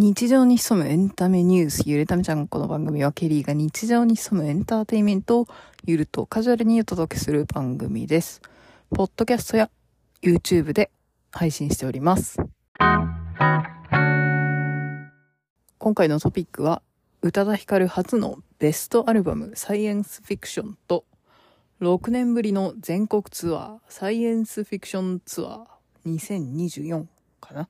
[0.00, 2.46] 日常に潜むエンタメニュース、ゆるためちゃん。
[2.46, 5.48] この番組はケリーが日常に潜むエンターテインメントを
[5.86, 8.40] ゆるとカジュアルにお届けする番組です。
[8.90, 9.68] ポッドキャストや
[10.22, 10.92] YouTube で
[11.32, 12.38] 配信しております。
[15.78, 16.80] 今回のトピックは、
[17.22, 21.06] 宇多田ヒカル初のベストアルバムサイエンスフィクションと、
[21.80, 27.04] 6年ぶりの全国ツアーサイエンスフィクションツアー2024
[27.40, 27.68] かな？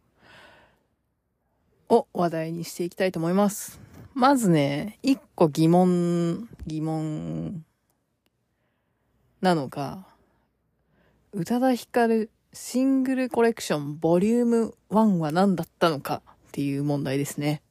[1.88, 3.80] を話題にしていきたいと思います。
[4.14, 7.64] まずね、一個疑問、疑問
[9.40, 10.06] なのが、
[11.32, 17.62] 宇多田ヒカルシングルコレクションボリューム1は何だったのかっていう問題ですね。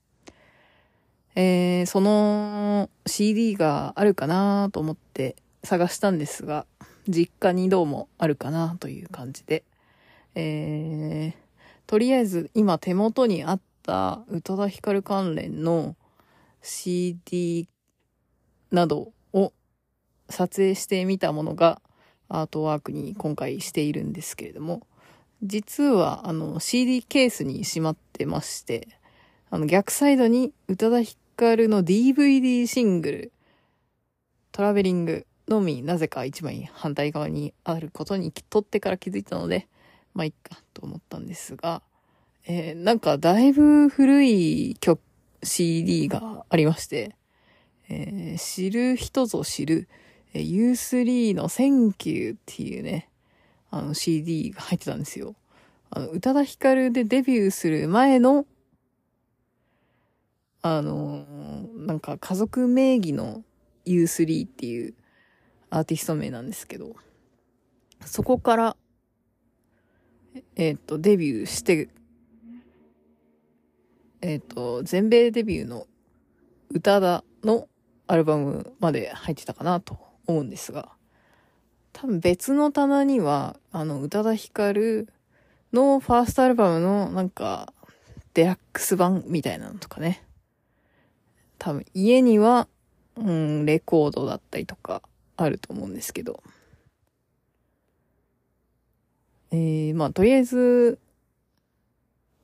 [1.35, 6.65] えー、その CD があるかなと思って探したんですが、
[7.07, 9.63] 実家にどうもあるかなという感じで、
[10.35, 11.33] えー、
[11.85, 15.95] とりあえず今手元にあった宇多田ヒカル関連の
[16.61, 17.69] CD
[18.69, 19.53] などを
[20.29, 21.81] 撮影してみたものが
[22.27, 24.85] アートワークに今回しているんですけれども、
[25.41, 28.89] 実はあの CD ケースにしまってまして、
[29.49, 33.31] あの逆サイドに宇多田ヒカルの DVD シングル、
[34.51, 39.69] トラベリングのみなぜか一枚反対側にあることに撮ってから気づいたので、
[40.13, 41.81] まあいいかと思ったんですが、
[42.49, 45.01] えーなんかだいぶ古い曲、
[45.43, 47.13] CD がありまして、
[47.89, 49.89] えー知る人ぞ知る、
[50.33, 53.09] え U3 の Thank You っていうね、
[53.69, 55.35] あの CD が入ってたんですよ。
[55.89, 58.45] あの、宇多田ヒカルでデビューする前の、
[60.61, 63.43] あのーなんか家族名義の
[63.85, 64.93] U3 っていう
[65.69, 66.95] アーティスト名なんですけど、
[68.05, 68.77] そこから、
[70.55, 71.89] えっ、と、デビューして、
[74.21, 75.87] えっ、と、全米デビューの
[76.69, 77.67] 歌田の
[78.07, 80.89] アルバムまで入ってたかなと思うんですが、
[81.93, 85.07] 多分別の棚には、あの、宇多田ヒカル
[85.73, 87.73] のファーストアルバムのなんか、
[88.33, 90.23] デラックス版みたいなのとかね。
[91.57, 92.67] 多分家には、
[93.15, 95.01] うん、レコードだったりとか
[95.37, 96.43] あると思うんですけど。
[99.51, 100.99] えー、まあ、とりあえず、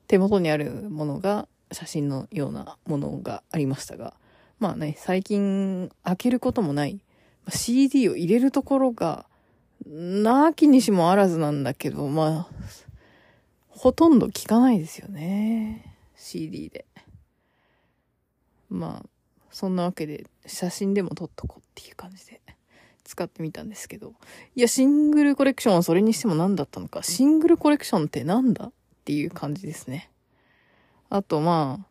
[0.08, 4.14] 手元にあるものが写真のようなものがありましたが、
[4.58, 7.00] まあね、最近開けることもない、
[7.48, 9.26] CD を入れるところが、
[9.86, 12.54] なきにしもあらずなんだけど、まあ、
[13.68, 15.96] ほとんど聞かないですよね。
[16.16, 16.86] CD で。
[18.70, 19.08] まあ、
[19.50, 22.40] そんなわけで写真でも撮っとこうっていう感じで
[23.04, 24.14] 使ってみたんですけど。
[24.56, 27.02] いや、シングルコレクションはそれにしても何だったのか。
[27.02, 28.72] シングルコレクションってなんだっ
[29.04, 30.10] ていう感じですね。
[31.14, 31.86] あと、まあ、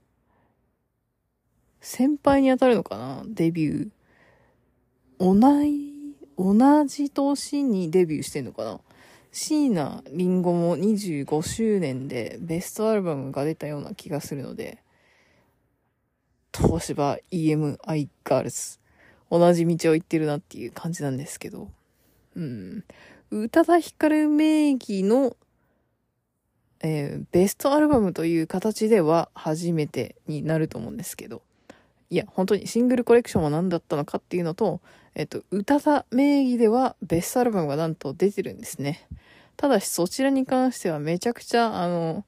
[1.79, 3.23] 先輩に当たるのかな？
[3.25, 5.39] デビュー。
[5.39, 8.81] 同い、同じ年にデビューしてんのかな？
[9.31, 14.79] 椎名林檎も25周年でベストアルバムが出たような気がするので、
[16.53, 18.77] 東芝 EMI ガールズ。
[19.31, 21.69] 同じ道を行ってるなっていう感じなんですけど。
[22.35, 22.83] うん。
[23.31, 25.37] 宇多田ヒカル名義の、
[26.83, 31.41] えーベストアルバムという形では初めてになると思うんですけど。
[32.09, 34.81] いや、本当にシングルコレクションは何だったのかっていうのと、
[35.15, 39.07] えっと、宇多田名義ではベストアルバムがなんと出てるんですね。
[39.57, 42.23] ただしそちらに関してはめちゃくちゃ、あの、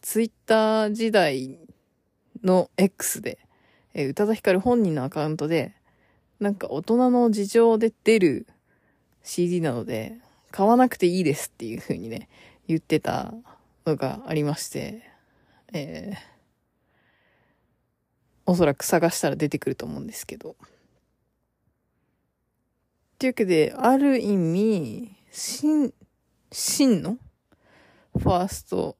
[0.00, 1.56] ツイッター時代
[2.42, 3.38] の X で、
[3.94, 5.74] えー宇多田ヒカル本人のアカウントで、
[6.40, 8.46] なんか大人の事情で出る
[9.22, 10.16] CD なので、
[10.50, 12.28] 買わなくていいですっていう風にね、
[12.66, 13.34] 言ってた
[13.88, 15.02] のがありまして、
[15.72, 16.16] えー、
[18.46, 20.56] おそらく探したら出てくると思うんですけど。
[23.18, 25.92] というわけで、ある意味、真、
[26.52, 27.18] 真の
[28.16, 28.96] ファースト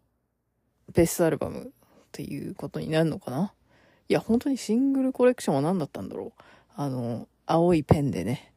[0.93, 1.69] ベストアルバムっ
[2.13, 3.53] ていうことになるのかな？
[4.09, 6.43] いや、本当にシングルコレクションは何だったんだろう。
[6.75, 8.53] あの、青いペンでね、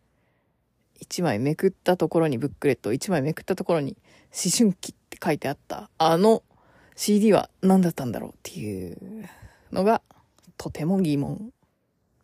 [1.00, 3.97] 一枚めくったところにブックレット、一枚めくったところに
[4.31, 6.43] 思春期っって書いてあった、あの
[6.95, 9.27] CD は何だったんだろうっていう
[9.71, 10.01] のが、
[10.57, 11.39] とても疑問っ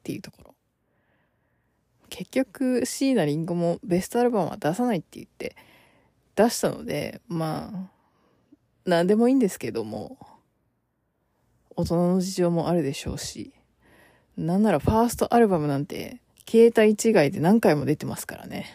[0.04, 0.56] ていうところ。
[2.10, 5.56] 結局、椎名林檎もベストアルバムは出さないって言って
[6.36, 7.90] 出したので、ま
[8.86, 10.18] あ、なんでもいいんですけども、
[11.76, 13.54] 大人の事情もあるでしょうし、
[14.38, 18.68] なんならファーストアルバムなんて、携帯違いで何回も出てますからね。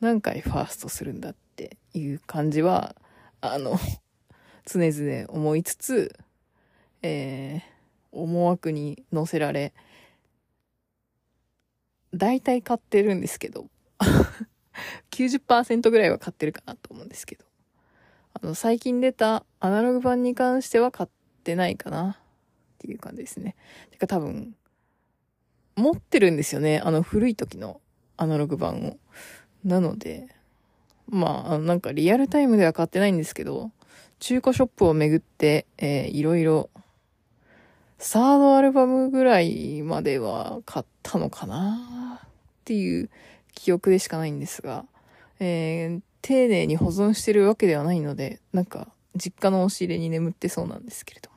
[0.00, 2.96] 何回ファーストするんだっていう感じは、
[3.40, 3.78] あの、
[4.66, 6.14] 常々思いつつ、
[7.02, 7.60] えー、
[8.12, 9.72] 思惑に乗せられ、
[12.14, 13.68] 大体買ってるんですけど、
[15.10, 17.44] 90%ぐらいは買ってるかなと思うんですけど、
[18.34, 21.10] あの、最近出たアナログ版に関しては買っ
[21.44, 22.16] てないかなっ
[22.78, 23.56] ていう感じですね。
[23.90, 24.56] てか多分、
[25.76, 26.80] 持ってるんですよね。
[26.80, 27.80] あの古い時の
[28.16, 28.98] アナログ版を。
[29.64, 30.28] なので、
[31.08, 33.70] まあ、なんかリアルタイムでは買ってないんですけど、
[34.20, 36.70] 中古ショップを巡って、えー、いろいろ、
[37.98, 42.28] サードアルバムぐらいまでは買ったのかなっ
[42.64, 43.10] ていう
[43.54, 44.84] 記憶でしかないんですが、
[45.40, 51.36] えー、丁寧に保存してるわけではないので、なんか、実家の押し入れに眠ってそうなんですけれども。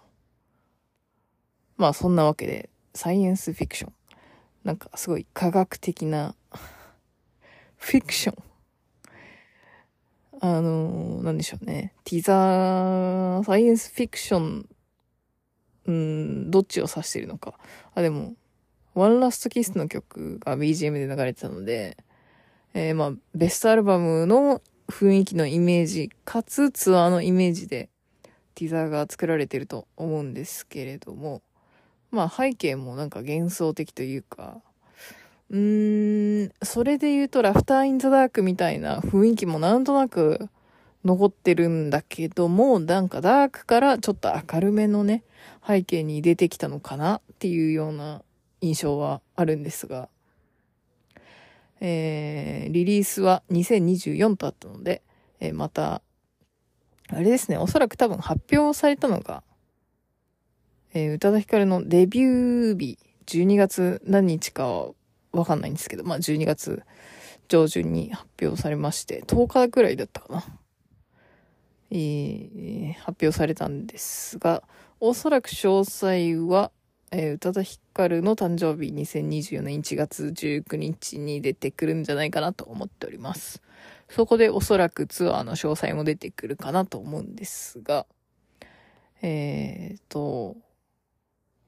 [1.78, 3.94] まあ、そんなわけで、サイエンスフィクション。
[4.64, 6.36] なんか、すごい科学的な
[7.78, 8.51] フィクション。
[10.44, 11.94] あのー、なんでしょうね。
[12.04, 14.70] ティザー、サイエンスフィクション、
[15.86, 17.54] うん、どっちを指してるのか。
[17.94, 18.34] あ、でも、
[18.96, 21.96] ワンラストキスの曲が BGM で流れてたので、
[22.74, 27.92] えー、まあ、ベストアルバムの雰囲気のイメージ、かつツアーのイメージで、
[28.56, 31.44] ティザーが作られてると思うんですけれども、
[32.10, 34.60] まあ背景もなんか幻想的というか、
[35.52, 40.48] うーん、それで言うと、ラフターインザダークみたいな雰囲気もなんとなく
[41.04, 45.24] 残ってるんだけども、なんかダークからちょっと明るめのね、
[45.68, 48.24] 背景に出てきたのかなっていうような
[48.62, 50.08] 印象はあるんですが、
[51.82, 55.02] えー、リリースは2024とあったので、
[55.42, 56.02] えー、また、
[57.10, 59.44] あれですね、おそらく多分発表されたのが、
[60.94, 64.92] えー、宇多田ヒカルのデビュー日、12月何日か
[65.32, 66.84] わかんないんですけど、まあ12月
[67.48, 70.44] 上旬に発表されまして、10日くらいだったかな。
[71.92, 74.64] えー、発表されたんですが、
[75.02, 76.72] おそらく詳細は、
[77.12, 83.62] えー、宇多田ヒカルの誕生日2024年1月19日に出てくるんじゃないかなと思っております。
[84.10, 88.06] そこでおそらくツアーの詳細も出てくるかなと思うんですが、
[89.22, 90.56] えーと、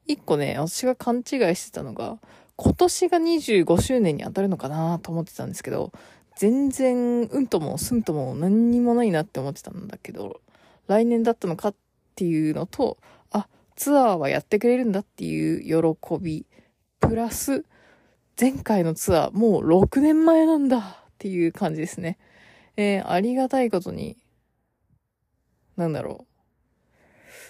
[0.08, 1.24] 一個ね、私が勘違い
[1.56, 2.20] してたのが、
[2.56, 5.92] 今年が25周年に当たるのかなと思ってたんですけど、
[6.36, 10.42] 全然、うんともすんとも何にもないなって思ってたんだけど、
[10.88, 11.76] 来年だったのかっ
[12.16, 12.98] ていうのと、
[13.32, 16.46] あ、ツアーはやってくれるんだっていう喜び、
[17.00, 17.66] プラス、
[18.40, 20.84] 前回のツアーもう6年前なんだっ
[21.20, 22.18] ていう感じですね。
[22.78, 24.18] えー、ありがたいことに、
[25.76, 26.26] なんだろ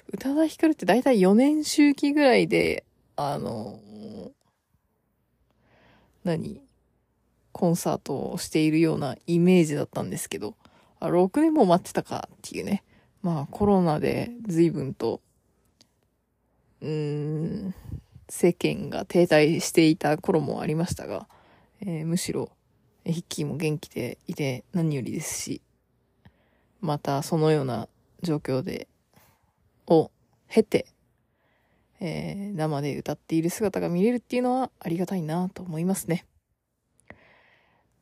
[0.10, 0.16] う。
[0.16, 2.86] 宇多田ヒカルってだいたい4年周期ぐらいで、
[3.16, 3.80] あの
[6.24, 6.62] 何？
[7.52, 10.56] コンサートをしているようなイメージだったんですけど、
[11.00, 12.84] あ、6年も待ってたかっていうね。
[13.22, 15.22] まあコロナで随分と、
[16.81, 17.75] うーん、
[18.28, 21.28] 世間が停滞していた頃もありましたが、
[21.81, 22.50] えー、むしろ、
[23.06, 25.62] ヒッキーも元気でいて何よりですし、
[26.81, 27.88] またそのような
[28.24, 28.88] 状況で、
[29.88, 30.10] を
[30.48, 30.88] 経て、
[32.06, 36.26] えー、生で歌っている姿が見れるっていうのはありがたいなと思いますね。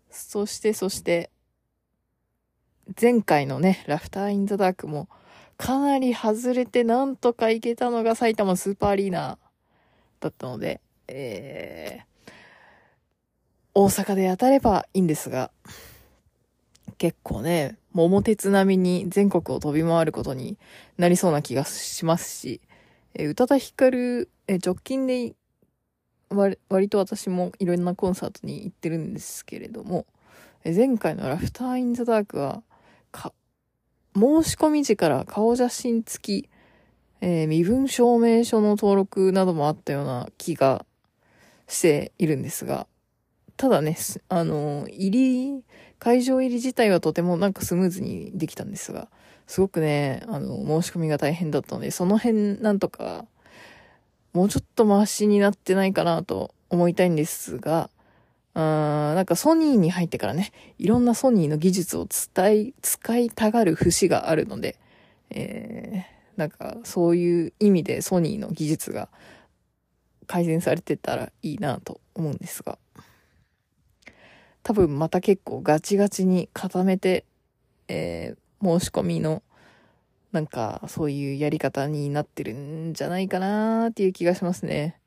[0.09, 1.30] そしてそして、
[3.00, 5.07] 前回のね、ラフターインザダークも
[5.56, 9.38] かなり外れてなんとか行けたのが埼玉スーパーアリーナ
[10.19, 12.31] だったので、えー、
[13.75, 15.51] 大阪で当たればいいんですが、
[16.98, 20.58] 結構ね、桃鉄並みに全国を飛び回ることに
[20.98, 22.62] なりそうな気がしますし、
[23.13, 25.34] えー、宇多田ヒカル、えー、直近で
[26.30, 30.06] 割割と私もいろんなコンサートに行ってるんですけれども、
[30.63, 32.63] えー、前回のラフターインザダークは、
[33.12, 33.34] か、
[34.15, 36.50] 申し込み時から顔写真付き、
[37.22, 40.86] えー、身分証明書の登録などもあったような気が
[41.68, 42.88] しているんですが、
[43.58, 43.96] ただね、
[44.27, 45.63] あの、入り、
[46.00, 49.08] 会場入り自体はとてもなんかスムーズにできたんですが、
[49.48, 53.25] すごくね、あの、申し込みが大変だったので、その辺なんとか、
[54.33, 57.89] もうちょっとマシになってないかなと思いたいんですが、
[58.53, 64.77] あなんかソニーに入ってからね、いろんなソニーの技術を伝え、使いたがる節があるので、
[65.29, 69.10] えー、なんかそういう意味でソニーの技術が
[70.27, 72.77] 改善されてたらいいなと思うんですが、
[74.63, 77.25] 多分また結構ガチガチに固めて、
[77.88, 79.44] えー、申し込みの、
[80.32, 85.00] なんか、そういうやり方になってるんじゃないかなーっていう気がしますね。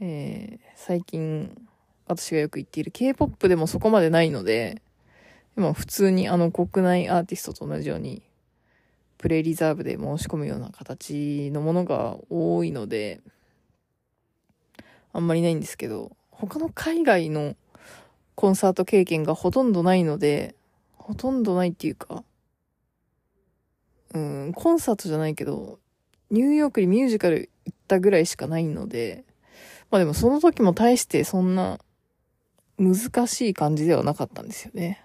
[0.00, 1.56] えー、最近、
[2.06, 4.82] 私がよく言っている K-POP でもそこまでないので、
[5.56, 8.22] 今普通にあの国内アーティストと同じように、
[9.18, 13.20] プレイリザーブで申し込むような形のものが多いので、
[15.12, 17.56] あんまりないんですけど、他の海外の
[18.36, 20.54] コンサート経験がほとんどないので、
[20.96, 22.22] ほとんどないっていうか、
[24.14, 25.78] うん、コンサートじゃないけど、
[26.30, 29.24] ニューヨークにミュージカル行ったぐらいしかないので、
[29.90, 31.78] まあでもその時も大してそんな
[32.78, 35.02] 難しい感じではなかったんですよね。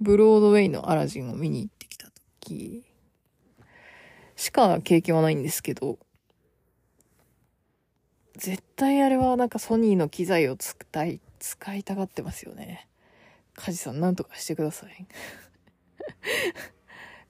[0.00, 2.08] ブロードウェイのアラジンを見に行ってきた
[2.40, 2.84] 時
[4.36, 5.98] しか経験はないんですけど、
[8.36, 12.88] 絶対あれはなんかソニーの機材を使い、使いたがってますよね。
[13.54, 15.06] カジさんなんとかしてください。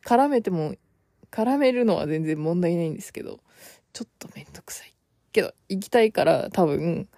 [0.04, 0.74] 絡めても、
[1.30, 3.40] 絡めるのは全然問題ないんですけど、
[3.92, 4.94] ちょっとめんどくさい。
[5.32, 7.08] けど、行きたいから多分、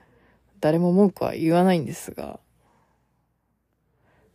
[0.60, 2.40] 誰も文句は言わないんですが、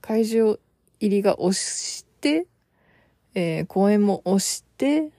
[0.02, 0.60] 会場
[1.00, 2.48] 入りが押して、
[3.34, 5.12] えー、公演も押して、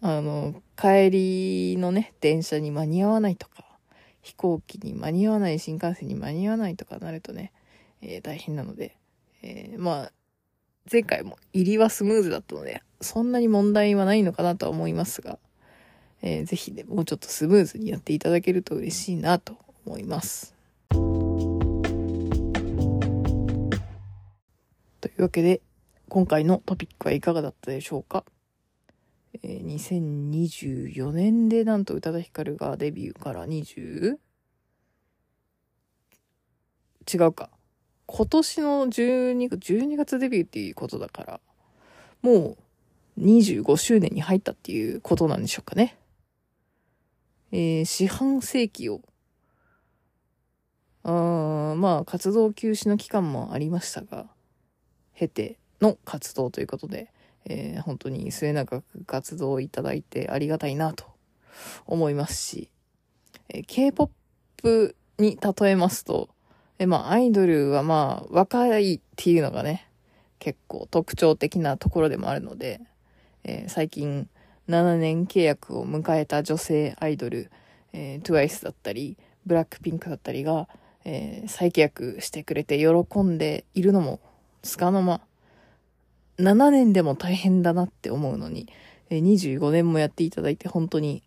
[0.00, 3.64] あの、帰りのね、電車に間に合わないとか、
[4.22, 7.52] 飛行機に間に合わない、新幹線に間に合わないとかなるとね、
[8.00, 8.96] えー、大変なので、
[9.42, 10.12] えー、まあ、
[10.90, 15.38] 前回も入りはスムーズだったので、そんなに問題はないのかなとは思いますが、
[16.22, 19.54] えー、ぜひね、もうちょっとスムーズにやっていただけると嬉しいなと
[19.84, 20.54] 思います。
[20.90, 20.96] と
[25.08, 25.60] いうわけで、
[26.08, 28.24] 今回のトピックはいかがだったでしょうか？
[29.42, 34.16] えー、2024年でなんと宇多田ヒカルがデビューから 20?
[37.12, 37.50] 違うか。
[38.10, 41.40] 今年の12月、12月デビューっていうことだから、
[42.22, 42.56] も
[43.16, 45.98] う25周年に入ったっていうことなんでしょうかね。
[47.52, 49.02] えー、四半世紀を、
[51.02, 54.26] あまあ、活動休止の期間もありましたが、
[55.14, 57.12] 経ての活動ということで、
[57.44, 61.04] えー、本当に末永く活動をいただいてありがたいなと
[61.84, 62.70] 思いますし、
[63.50, 66.30] えー、K-POP に例えますと、
[66.78, 69.88] えー、まあ、アイドルはまあ、若いっていうのがね、
[70.38, 72.80] 結構特徴的なところでもあるので、
[73.44, 74.28] えー、最近
[74.68, 77.50] 7年契約を迎えた女性アイドル、
[77.92, 79.16] えー、TWICE だったり、
[79.46, 80.68] ブラックピンクだったりが、
[81.04, 84.20] えー、再契約してくれて喜んでいるのも
[84.62, 85.20] つかの間、
[86.38, 88.68] 7年でも大変だなって思うのに、
[89.10, 91.22] え25年もやっていただいて本当に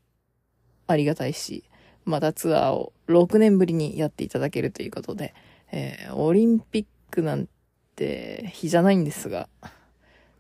[0.88, 1.64] ありがたいし、
[2.06, 5.34] またツアーを6年ぶりにやっていただけるということで、
[5.72, 7.48] えー、オリンピックなん
[7.96, 9.50] て日じゃないんですが、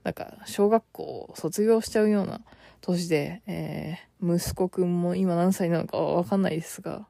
[0.03, 2.41] なんか小学校を卒業しちゃうような
[2.81, 7.07] 年で、えー、息子くんも今何歳なのかわかんないですが、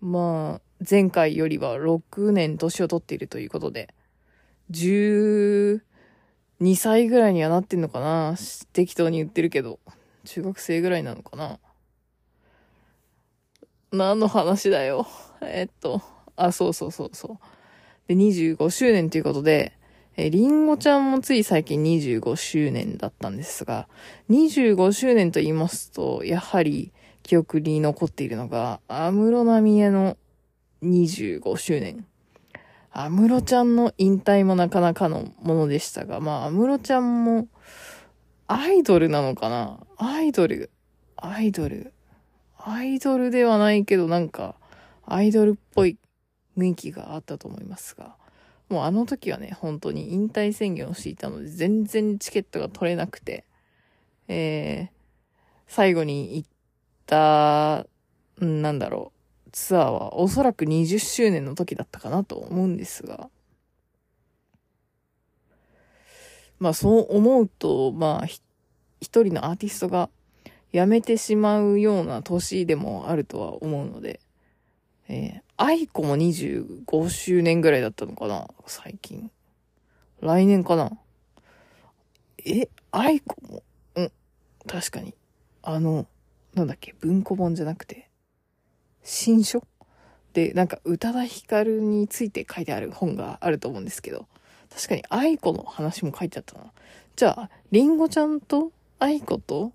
[0.00, 3.94] まあ、前回よりは6年年を取っているということで、
[4.70, 5.80] 12
[6.76, 8.36] 歳ぐらいにはなってんのかな
[8.72, 9.80] 適当に言ってるけど。
[10.24, 11.58] 中学生ぐらいなのかな
[13.94, 15.06] 何の話だよ。
[15.42, 16.02] えっと、
[16.36, 17.38] あ、そうそうそうそう。
[18.08, 19.72] で、25周年ということで、
[20.16, 23.88] えりんごちゃんもつい最近25周年だったんですが、
[24.30, 30.16] 25周年と言いますと、やはり記憶に残っているのが、安室奈美恵の
[30.82, 32.06] 25周年。
[32.92, 37.48] 安室ちゃんの引退もなかなかのものでしたが、まあ、安室ちゃんも、
[38.46, 39.80] アイドルなのかな？
[39.96, 40.70] アイドル、
[41.16, 41.93] アイドル、
[42.66, 44.54] アイドルではないけど、なんか、
[45.04, 45.98] アイドルっぽい
[46.56, 48.16] 雰囲気があったと思いますが、
[48.70, 53.44] もうあの時はね、本当に引退宣言をしていたので、全然チケットが取れなくて、
[54.28, 54.94] えー、
[55.66, 56.48] 最後に行っ
[57.04, 57.86] た、
[58.40, 59.12] なんだろ
[59.46, 63.28] う、ツアーはおそらく20周年の時だったかなと思うんですが、
[66.58, 68.42] まあそう思うと、まあ一
[69.00, 70.08] 人のアーティストが
[70.74, 74.18] 辞めてしまうような年でもあるとは思うので、
[75.08, 78.48] えー、愛子も25周年ぐらいだったのかな？
[78.66, 79.30] 最近。
[80.20, 80.90] 来年かな？
[82.44, 83.62] え、愛子も？
[83.94, 84.12] うん。
[84.66, 85.14] 確かに。
[85.62, 86.06] あの、
[86.54, 86.92] なんだっけ？
[86.98, 88.10] 文庫本じゃなくて、
[89.04, 89.62] 新書？
[90.32, 94.26] で、なんか宇多田ヒカルについて書いてある本があると思うんですけど、
[94.74, 96.72] 確かに愛子の話も書いてあったな。
[97.14, 99.72] じゃあ、りんごちゃんと愛子と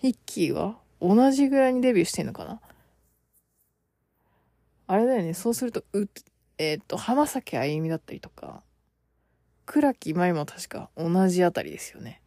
[0.00, 2.58] ヒッキーは同じぐらいにデビューしてんのかな？
[4.86, 6.08] あれだよね、そうすると、う、
[6.56, 8.62] えっ、と、浜崎あゆみだったりとか、
[9.66, 12.22] 倉木舞も確か同じあたりですよね。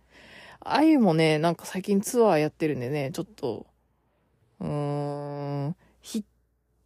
[0.60, 3.66] あゆもね、なんか最近ツアーやってるんでね、ちょっと、
[4.60, 6.24] うーん、ヒッ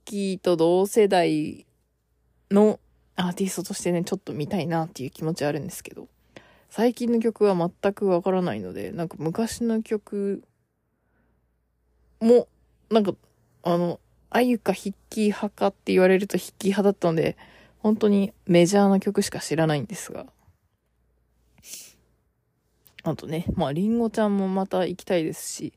[0.05, 1.67] キーと同世代
[2.49, 2.79] の
[3.17, 6.07] アーティストとしてね、ちょっと見たいなっていう気持ちあるんですけど、
[6.69, 10.43] 最近の曲は全くわからないので、なんか昔の曲
[12.19, 12.47] も、
[12.89, 13.13] なんか
[13.69, 17.35] あの、あゆかヒッキー派かって言われるとヒッキー派だったので、
[17.79, 20.25] 本当にメジャーな曲しか知らないんですが。
[23.03, 25.73] あとね、まあ、りんごちゃんもまた行きたいですし、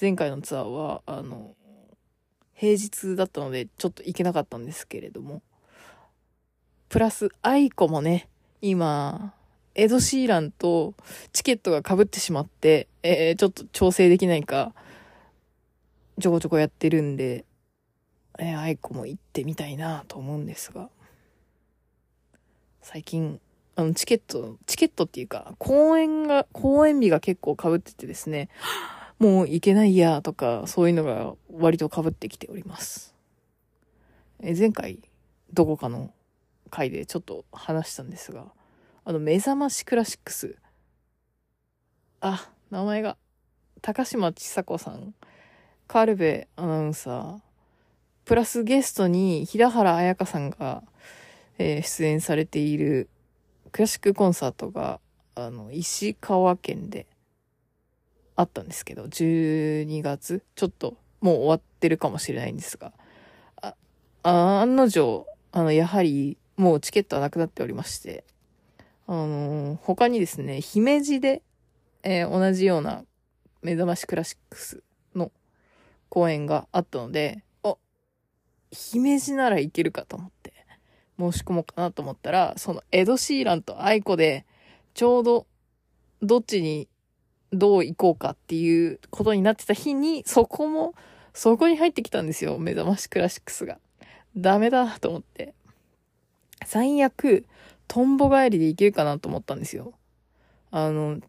[0.00, 1.54] 前回のツアーは、あの、
[2.54, 5.42] 平日だったので、ちょっと行けなかったんですけれども、
[6.88, 8.28] プラス、愛子もね、
[8.62, 9.34] 今、
[9.74, 10.94] エド・シーランと
[11.32, 14.72] チケットが被ってしまって、えー、ちょっと調整できないか、
[16.20, 17.44] ちょこちょこやってるんで、
[18.38, 20.88] えー、愛子も行ってみたいなと思うんですが、
[22.82, 23.40] 最近、
[23.76, 28.48] あの、チケット、チケットっていうか、公演が、公演日が結構被っててですね、
[29.18, 33.14] もう行けないやとか、そういうのが割と被ってきております。
[34.40, 35.00] え前回、
[35.52, 36.12] どこかの
[36.70, 38.52] 回でちょっと話したんですが、
[39.04, 40.56] あの、目覚ましクラシックス。
[42.20, 43.16] あ、名前が、
[43.82, 45.14] 高島千佐子さん、
[45.94, 47.38] カルベアナウンサー、
[48.24, 50.82] プラスゲストに平原綾香さんが、
[51.56, 53.08] えー、出演されている
[53.70, 54.98] クラシックコンサートが、
[55.36, 57.06] あの、石川県で
[58.34, 62.92] あったんですけど、12月、ちょっともう終わってるかもしれないんですが、
[63.62, 63.76] あ、
[64.24, 68.24] 案の定、あの、やはり、もうチケットはなくなっておりまして、
[69.06, 71.42] あのー、他にですね、姫路で、
[72.02, 73.04] えー、同じような
[73.62, 74.82] 目覚ましクラシックス
[76.14, 77.74] 公演があったので、あ、
[78.70, 80.52] 姫路ならいけるかと思って
[81.18, 84.46] 申し込もうかなと思ったら、そのエド・シーランと aiko で、
[84.94, 85.46] ちょうど
[86.22, 86.88] どっちに
[87.52, 90.94] どう行こうかっていうことになってた日に、そこも、
[91.32, 92.58] そこに入ってきたんですよ。
[92.58, 93.80] めざましクラシックスが。
[94.36, 95.52] ダメだと思って。
[96.64, 97.44] 最悪、
[97.88, 99.94] トンボ帰りで行けるかなと思ったんですよ。
[100.70, 101.20] あの、っ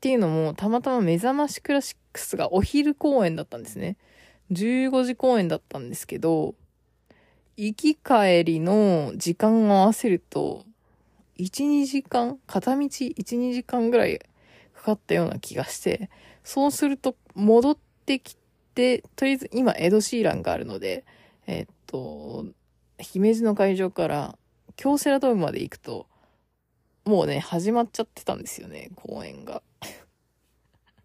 [0.00, 3.98] ていうのも、たまたま目覚ましクラシックスがお昼公演だったんですね。
[4.52, 6.54] 15時公演だったんですけど、
[7.56, 10.64] 行き帰りの時間を合わせると、
[11.38, 14.18] 1、2時間片道1、2時間ぐらい
[14.74, 16.10] かかったような気がして、
[16.42, 18.36] そうすると戻ってき
[18.74, 21.04] て、とりあえず今エド・シーランがあるので、
[21.46, 22.46] えっと、
[22.98, 24.38] 姫路の会場から
[24.76, 26.06] 京セラドームまで行くと、
[27.04, 29.62] もうね、始まっちゃってたんですよね、公演が。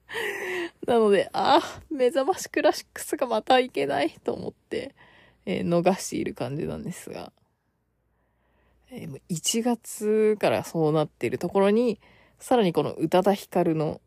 [0.88, 4.96] なので、ああ、目覚ましクラシックスがまた行けないと思って、
[5.46, 7.32] えー、逃している感じなんですが、
[8.92, 12.00] えー、1月からそうなっているところに、
[12.40, 14.02] さらにこの宇多田ヒカルの、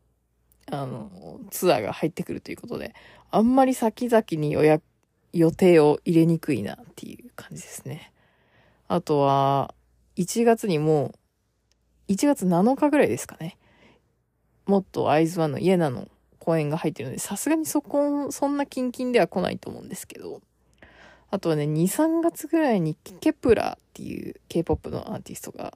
[0.71, 2.93] あの、ツアーが入ってくるということで、
[3.31, 4.83] あんまり先々に予約、
[5.31, 8.11] 予定を入れにくいなっていう感じですね。
[8.87, 9.73] あとは、
[10.15, 11.15] 1月にも
[12.07, 13.57] う1月7日ぐらいですかね。
[14.65, 16.07] もっとアイズワンのイエナの
[16.39, 20.41] 公演が入ってるので、さすがにそこ、そんなキンキンでは来ないと思うんですけど、
[21.31, 25.73] あとはね、2、3月ぐらいにケプラっていう K-POP のアーティストが、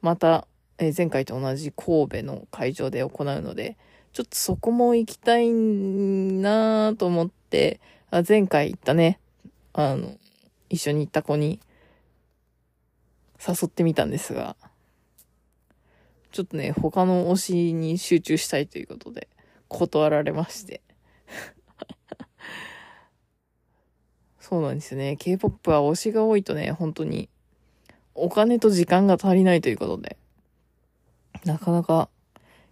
[0.00, 0.46] また、
[0.78, 3.76] え前回と同じ神戸の会場で行うので、
[4.12, 9.18] ちょっとそこも行きたいなぁと思って、あ前回行ったね、
[9.72, 10.16] あの、
[10.70, 11.60] 一緒に行った子に
[13.46, 14.56] 誘ってみたんですが、
[16.36, 19.26] ちょっとね、他の推しに集中したいということで、
[19.68, 20.82] 断られまして。
[24.38, 25.16] そうなんですよね。
[25.16, 27.30] K-POP は推しが多いとね、本当に、
[28.14, 30.18] お金と時間が足りないということで、
[31.46, 32.10] なかなか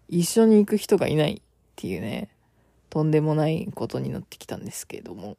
[0.08, 1.42] 一緒に行く人がいないっ
[1.74, 2.28] ていうね、
[2.90, 5.38] とんでもないことになってきたんですけれども、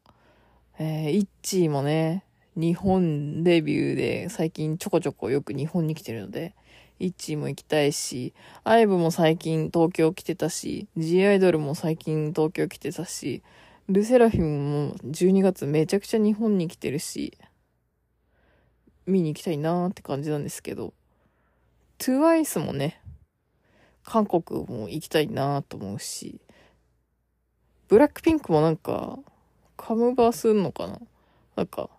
[0.80, 2.24] えー、イッチーもね、
[2.56, 6.56] 日本デビューで最近ちょこちょこよく日本に来てるので、
[7.00, 13.44] イッチーも行きたいし、アイブも最近東京来てたし、G アイドルも最近東京来てたし、
[13.88, 17.38] ルセラフィムも12月めちゃくちゃ日本に来てるし、
[19.06, 20.94] 見に行きたいなーって感じなんですけど、
[22.00, 23.02] TWICE もね、
[24.04, 26.40] 韓国も行きたいなーと思うし、
[27.88, 29.20] ブラックピンクもなんか、
[29.78, 31.00] カムバーすんのかな？
[31.56, 31.90] なんか、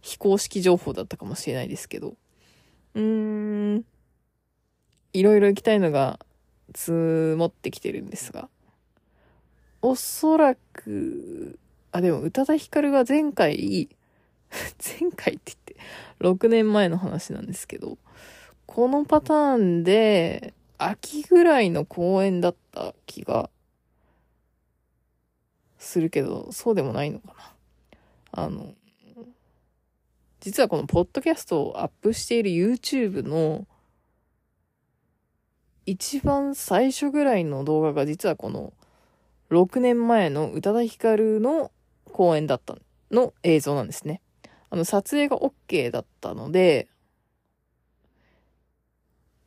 [0.00, 2.14] 非公式情報だったかもしれないですけど。
[2.94, 3.84] うーん。
[5.14, 6.18] いろいろ行きたいのが
[6.74, 8.48] 積もってきてるんですが。
[9.80, 11.58] おそらく、
[11.92, 13.88] あ、でも宇多田ヒカルが前回、
[15.00, 15.76] 前回って言って、
[16.20, 17.96] 6年前の話なんですけど、
[18.66, 23.48] このパターンで、秋ぐらいの公演だった気が
[25.78, 27.54] するけど、そうでもないのかな。
[28.32, 28.74] あの、
[30.40, 33.66] 実はこのポッドキャストをアップしている YouTube の
[35.86, 38.72] 一番最初ぐらいの動画が実はこの
[39.50, 41.70] 6年前の宇多田ヒカルの
[42.12, 42.76] 公演だった
[43.10, 44.20] の映像なんですね。
[44.70, 46.88] あの、撮影が OK だったので、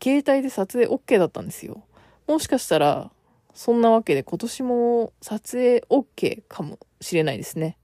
[0.02, 1.84] 携帯で撮影 OK だったんですよ。
[2.28, 3.12] もしかしたら、
[3.54, 7.78] そんなわけで今年も撮影 OK かもしれないですね。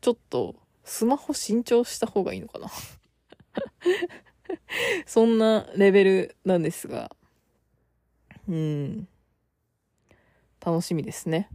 [0.00, 2.68] ちょっと、スマホ新調した方がいいのかな
[5.06, 7.10] そんなレベルなんですが、
[8.48, 9.08] うん。
[10.64, 11.48] 楽しみですね。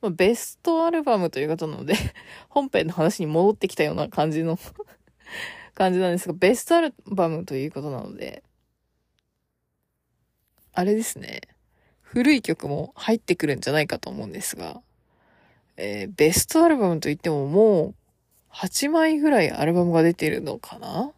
[0.00, 1.94] まあ、ベストアルバムということなので
[2.48, 4.56] 本編の話に戻ってきたような感じの
[5.74, 8.42] 感じなんですが、ベストアルバムということなので、
[10.72, 11.40] あれですね。
[12.02, 14.80] 古い曲も入ってくるんじゃないかと思うんですが、
[15.76, 17.94] えー、ベストアルバムといってももう
[18.52, 21.12] 8枚ぐらいアルバムが出てるのかな？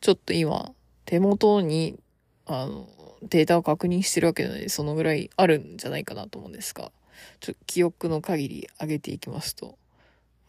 [0.00, 0.72] ちょっと今、
[1.06, 1.98] 手元に、
[2.46, 2.86] あの、
[3.28, 6.92] データを確認してるわけなので、そのぐらいあるんじゃないかなと思うんですが、
[7.40, 9.78] ちょ記憶の限り上げていきますと、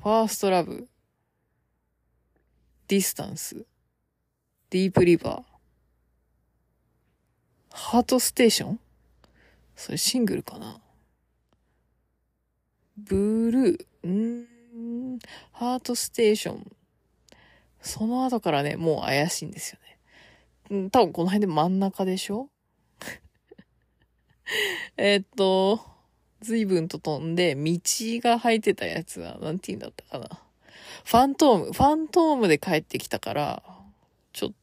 [0.01, 0.87] First Love、
[2.87, 3.65] Distance、
[4.69, 5.43] Deep River、
[7.71, 8.79] Heart Station
[9.75, 10.79] それシングルかな
[12.97, 15.19] Blue、んー
[15.51, 16.71] ハートステーション。
[17.81, 19.79] その後からね、もう怪しいんですよ
[20.71, 20.89] ね。
[20.89, 22.49] 多分この辺で真ん中でしょ？
[24.97, 25.81] えっと、
[26.41, 30.41] 随分と飛んで、道が入ってたやつは、なんて言うんだったかな。
[31.03, 33.63] ファントーム、ファントームで帰ってきたから、
[34.33, 34.55] ちょっと、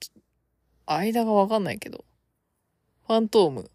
[0.86, 2.04] 間がわかんないけど。
[3.06, 3.70] ファントーム。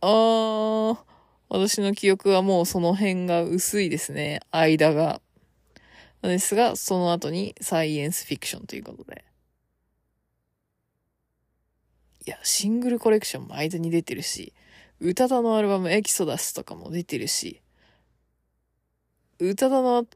[0.00, 0.98] あー、
[1.48, 4.40] 私の記憶はもうその辺が薄いですね。
[4.50, 5.20] 間が。
[6.22, 9.25] ですが、その後にサイエンスフィクションということで。
[12.26, 14.52] いや、シングルコレクションも間に出てるし、
[14.98, 17.62] 宇多田のアルバムエキソダスとかも出てるし、
[19.38, 20.06] 宇多田の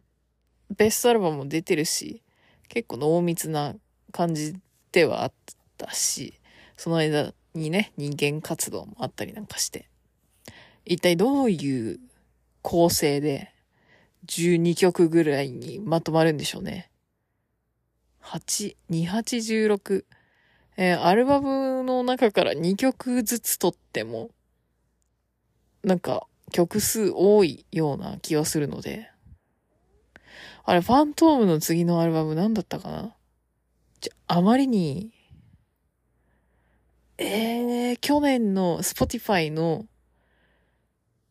[0.76, 2.24] ベストアルバムも出てるし、
[2.68, 3.76] 結構濃密な
[4.10, 4.56] 感じ
[4.90, 5.32] ではあっ
[5.78, 6.34] たし、
[6.76, 9.88] その間にね、人間活動もあったりなんかして、
[10.84, 12.00] 一体どういう
[12.62, 13.52] 構成で
[14.26, 16.90] 12曲ぐらいにまとまるんでしょうね。
[18.24, 20.04] 8、2816。
[20.82, 24.30] えー、アルバムの中から2曲ずつ取っても、
[25.84, 29.10] なんか曲数多いような気がするので、
[30.64, 33.14] あれ、ファントームの次のアルバム何だったかな？
[34.00, 35.10] じゃ、あまりに、
[37.18, 39.84] えー、去年の Spotify の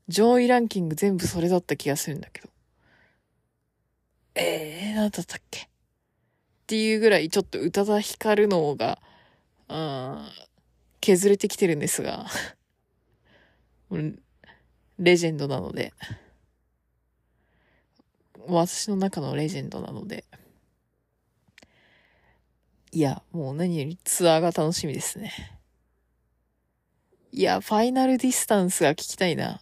[0.09, 2.49] 上位ランキング全部それだった気がするんだけど。
[4.35, 5.61] えー、何だったっけ？
[5.61, 5.67] っ
[6.67, 8.99] ていうぐらいちょっと宇多田ヒカルのが、
[9.69, 10.27] うん、
[10.99, 12.25] 削れてきてるんですが
[14.99, 15.93] レジェンドなので、
[18.47, 20.25] 私の中のレジェンドなので、
[22.91, 25.59] いや、もう何よりツアーが楽しみですね。
[27.31, 29.61] いや、ファイナルディスタンスが聞きたいな。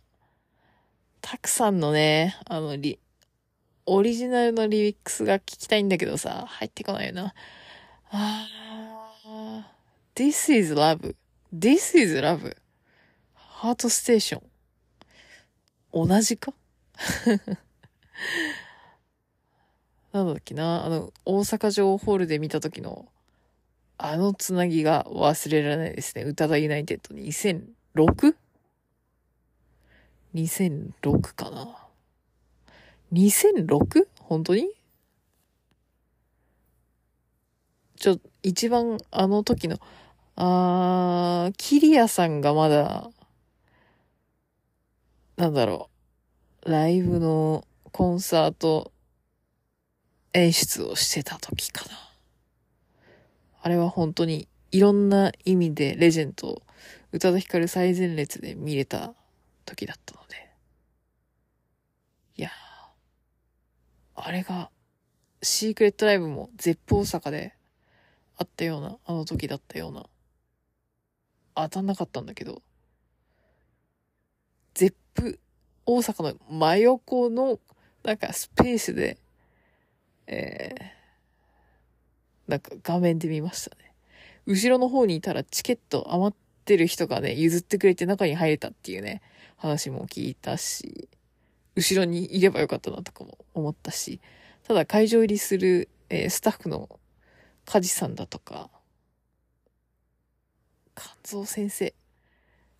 [1.21, 2.99] たくさんのね、あの、リ、
[3.85, 7.33] オリジナルのリミックスが聞きたいんだけどさ、入ってこないよな。
[8.09, 9.76] あー、
[10.17, 12.58] This is love.This is love.
[13.36, 16.08] ハートステーション。
[16.08, 16.56] 同じか？
[20.12, 23.12] なんだっけな、あの、大阪城ホールで見た時の、
[23.99, 26.23] あのつなぎが忘れられないですね。
[26.23, 28.36] 宇多田ユナイテッド 2006?
[30.34, 31.77] 2006かな
[33.13, 34.08] ?2006?
[34.19, 34.67] 本当に？
[37.97, 39.77] ちょ、一番あの時の、
[40.39, 43.10] あー、キリアさんがまだ、
[45.36, 45.89] なんだろ
[46.63, 48.91] う、ライブのコンサート
[50.34, 51.91] 演出をしてた時かな。
[53.63, 56.62] あれは本当にいろんな意味でレジェンド、
[57.12, 59.15] 宇多田ヒカル最前列で見れた
[59.65, 60.36] 時だったので。
[62.36, 62.52] いや
[64.13, 64.69] あれが、
[65.41, 67.56] シークレットライブも絶プ大阪で
[68.38, 70.06] あったような、あの時だったような。
[71.63, 72.61] 当たんなかったんだけど、
[74.73, 75.39] ゼップ
[75.85, 77.59] 大阪の真横の、
[78.03, 79.17] なんかスペースで、
[80.27, 83.93] えー、なんか画面で見ましたね。
[84.45, 89.21] 後ろの方にいたらチケット余ってる人がね、譲ってくれて中に入れたっていうね、
[89.55, 91.09] 話も聞いたし、
[91.75, 94.19] 後ろにいればよかったなとかも思ったし、
[94.67, 96.99] ただ会場入りする、えー、スタッフの
[97.65, 98.69] 梶さんだとか、
[101.29, 101.93] 肝臓先生。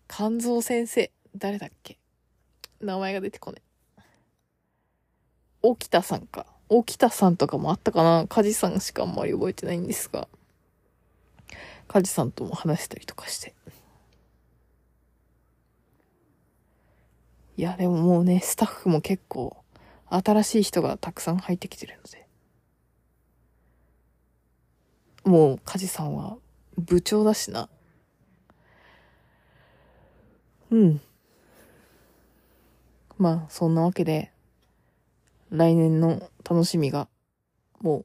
[0.08, 1.12] 肝臓先生。
[1.36, 1.98] 誰だっけ？
[2.80, 3.60] 名前が出てこね。
[5.60, 6.46] 沖田さんか。
[6.70, 8.26] 沖田さんとかもあったかな？
[8.26, 10.28] 梶さんしかあんまり覚えてないんですが、
[11.88, 13.54] 梶さんとも話したりとかして。
[17.58, 19.58] いや、でももうね、スタッフも結構、
[20.08, 22.26] 新しい人がたくさん入ってきてるので。
[25.24, 26.38] もう、梶さんは
[26.78, 27.68] 部長だしな。
[30.70, 31.00] うん。
[33.16, 34.30] まあ、そんなわけで、
[35.50, 37.08] 来年の楽しみが、
[37.80, 38.04] も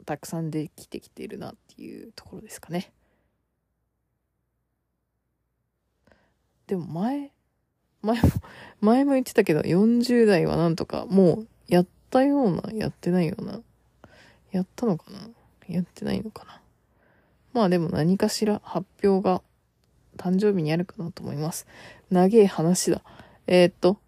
[0.00, 2.92] う、たくさんできてきているなっていうところですかね。
[6.66, 7.32] でも前、
[8.02, 8.28] 前も、
[8.80, 13.60] 前も言ってたけど、40代はなんとか、もう、やったような、やってないような。
[14.52, 15.18] やったのかな？
[15.66, 16.60] やってないのかな？
[17.52, 19.42] まあでも何かしら発表が
[20.18, 21.66] 誕生日にあるかなと思います。
[22.10, 23.02] 長え話だ。
[23.46, 23.98] えー、っと、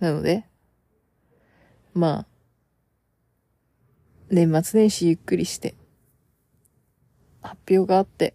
[0.00, 0.44] なので、
[1.94, 2.26] まあ、
[4.30, 5.74] 年末年始ゆっくりして、
[7.40, 8.34] 発表があって、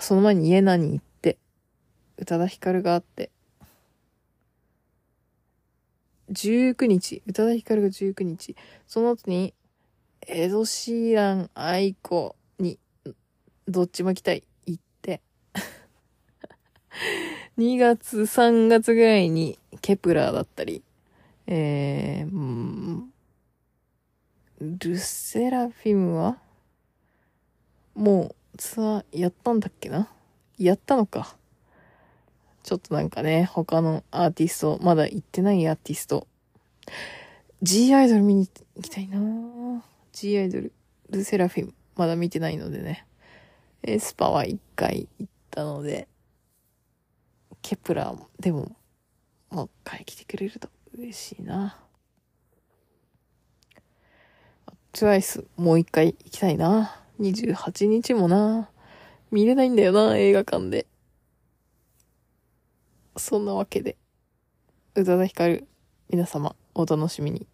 [0.00, 1.38] その前に家ナに行って、
[2.18, 3.30] 宇多田ヒカルがあって、
[6.30, 8.56] 19日、宇多田ヒカルが19日、
[8.86, 9.54] その後に、
[10.26, 12.78] エド・シーラン、 aiko に、
[13.68, 14.44] どっちも行きたい、
[17.58, 20.82] 2月、3月ぐらいに、ケプラーだったり、
[21.46, 23.12] えー、うん、
[24.60, 26.38] ルセラフィムは？
[27.94, 30.08] もうツアーやったんだっけな？
[30.58, 31.36] やったのか。
[32.62, 36.26] ちょっとなんかね、他のアーティスト、まだ行ってないアーティスト。
[37.62, 39.82] G アイドル見に行きたいな
[40.12, 40.72] G アイドル、
[41.10, 43.06] ルセラフィム、まだ見てないのでね。
[43.82, 46.08] エスパは一回行ったので、
[47.68, 48.76] ケプラーも、でも、
[49.50, 51.76] もう一回来てくれると嬉しいな。
[54.92, 56.94] トゥワイス、もう一回行きたいな。
[57.18, 58.70] 28日もな。
[59.32, 60.86] 見れないんだよな、映画館で。
[63.16, 63.96] そんなわけで、
[64.94, 65.66] 宇多田ヒカル、
[66.08, 67.48] 皆様、お楽しみに。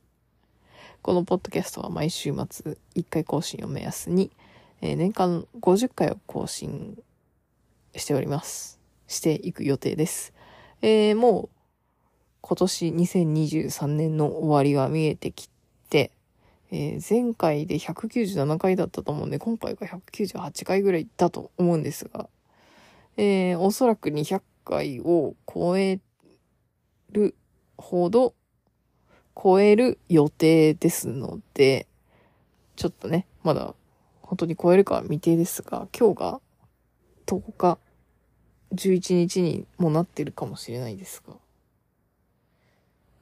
[1.01, 4.31] このポッドキャストは毎週末1回更新を目安に、
[4.83, 6.99] えー、年間50回を更新
[7.97, 8.82] しております。
[9.13, 10.33] していく予定です。
[10.81, 11.49] えー、もう
[12.41, 15.49] 今年2023年の終わりが見えてき
[15.89, 16.11] て、
[16.73, 22.29] えー、前回で197回だったと思うんで、今回が198回ぐらいだと思うんですが、
[23.17, 26.01] えー、おそらく200回を超え
[27.13, 27.35] る
[27.77, 28.35] ほど、
[29.41, 31.87] 超える予定ですので、
[32.77, 33.75] ちょっとね、まだ
[34.23, 36.41] 本当に超えるかは未定ですが、今日が
[37.27, 37.79] 10日、
[38.75, 41.35] 11日にもなってるかもしれないですが、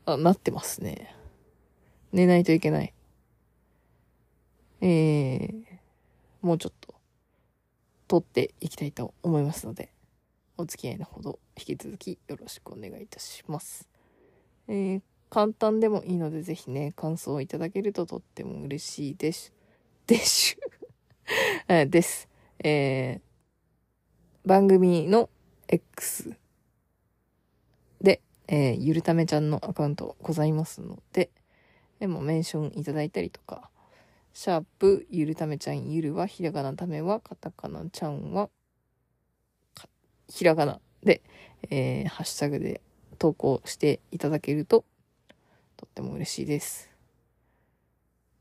[0.06, 1.14] あ、なってますね。
[2.12, 2.92] 寝ないといけない。
[4.80, 5.62] えー、
[6.42, 6.94] もうちょっと、
[8.08, 9.92] 撮っていきたいと思いますので、
[10.56, 13.88] お付き合いのほど引き続きよろしくお願いいたします。
[14.66, 19.52] えー、簡単でもいいのでぜひね、感想をいただけるととっても嬉しいです。
[20.06, 22.28] でしゅ です。
[22.58, 25.30] えー、番組の
[25.72, 26.36] X
[28.00, 28.20] で
[28.52, 31.30] えー、ゆるためちゃんのアカウントございますので、
[32.00, 33.70] でもメンションいただいたりとか、
[34.34, 38.50] シャープゆるためちゃんゆるはひらがなためはカタカナちゃんは
[40.28, 41.22] ひらがなで、
[41.70, 42.80] えー、ハッシュタグで
[43.18, 44.84] 投稿していただけると
[45.76, 46.90] とっても嬉しいです。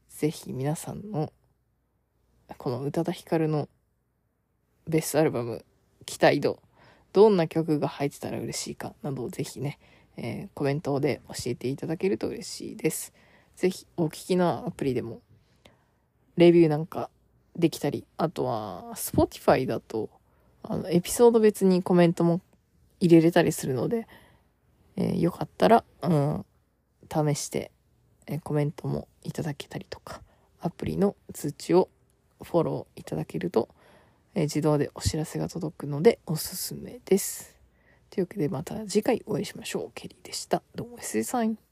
[0.10, 1.32] ぜひ皆さんの
[2.58, 3.70] この宇多田ヒカルの
[4.88, 5.64] ベストアルバム
[6.08, 6.64] 期待度
[7.14, 9.80] どんな曲が入ってたら嬉しいかなどをぜひね
[10.22, 13.14] えー、コメントで教えていただけると嬉しいです。
[13.56, 15.22] ぜひお聞きのアプリでも
[16.36, 17.10] レビューなんか
[17.56, 20.10] できたり、あとは Spotify だと
[20.64, 22.42] あのエピソード別にコメントも
[23.00, 24.08] 入れれたりするので、
[24.98, 26.46] えー、よかったら、うん、
[27.10, 27.72] 試して、
[28.28, 30.22] えー、コメントもいただけたりとか、
[30.60, 31.88] アプリの通知を
[32.44, 33.70] フォローいただけると、
[34.40, 37.58] えー、自動でお知らせが届くのでおすすめです。
[38.10, 39.92] というわけでまた次回お会いしましょう。
[39.94, 40.64] ケリーでした。
[40.76, 41.69] どうも SJ さん。